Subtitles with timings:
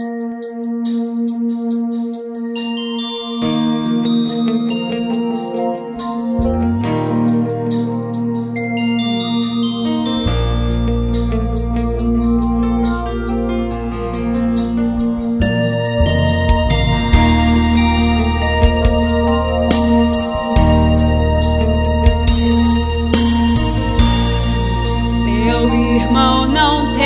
[0.00, 0.08] Meu
[25.68, 26.99] irmão não tem.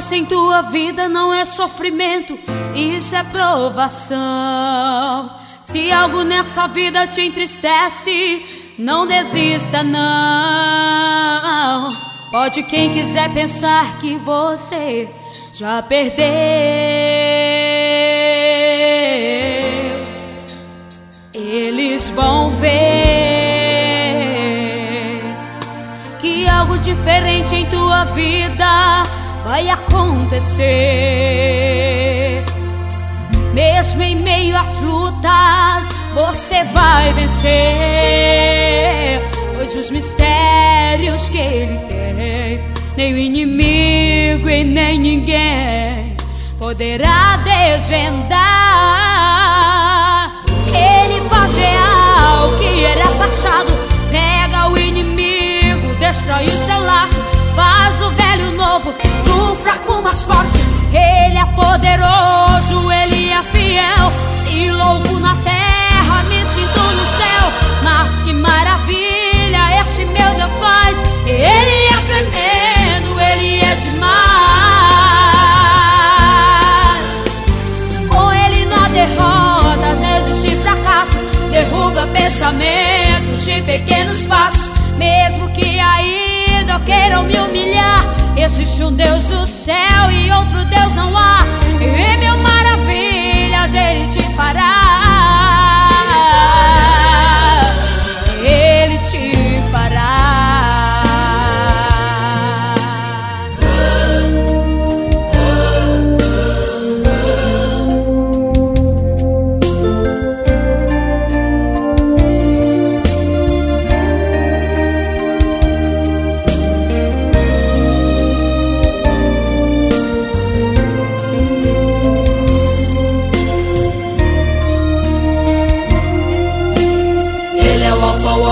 [0.00, 2.38] Passa em tua vida não é sofrimento,
[2.74, 4.18] isso é provação.
[5.62, 10.00] Se algo nessa vida te entristece, não desista, não.
[12.30, 15.06] Pode quem quiser pensar que você
[15.52, 16.24] já perdeu.
[21.34, 22.72] Eles vão ver
[26.22, 30.60] que algo diferente em tua vida vai acontecer.
[33.52, 37.50] Mesmo em meio às lutas, você vai vencer.
[39.54, 42.60] Pois os mistérios que ele tem,
[42.96, 46.16] nem o inimigo e nem ninguém
[46.58, 48.49] poderá desvendar.
[83.60, 84.70] De pequenos passos.
[84.96, 88.00] Mesmo que ainda queiram me humilhar.
[88.36, 91.49] Existe um Deus do céu e outro Deus não há.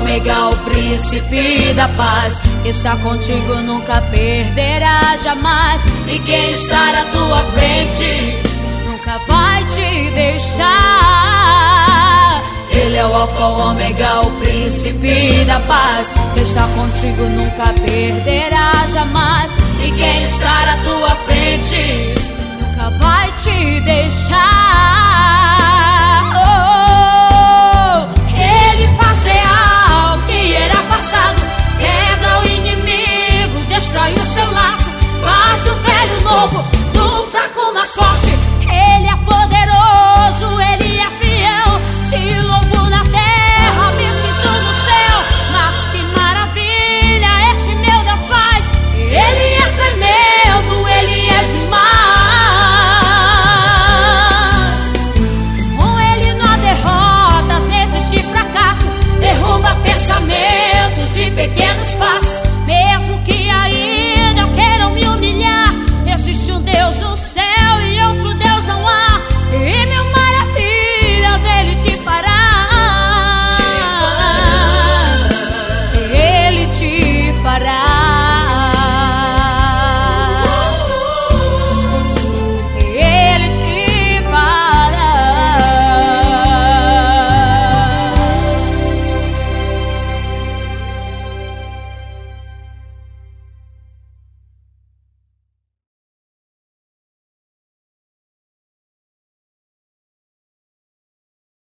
[0.00, 5.82] Ômega, o príncipe da paz, que está contigo, nunca perderá jamais.
[6.08, 8.38] E quem está à tua frente
[8.86, 10.70] nunca vai te deixar.
[12.70, 18.72] Ele é o Alfa, o Ômega, o príncipe da paz, que está contigo, nunca perderá
[18.90, 19.50] jamais.
[19.84, 22.14] E quem está à tua frente
[22.58, 24.89] nunca vai te deixar.